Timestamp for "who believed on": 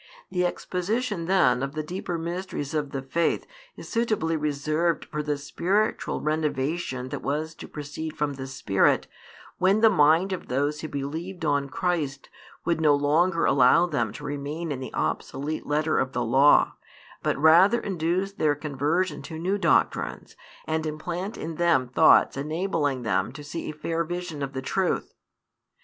10.81-11.69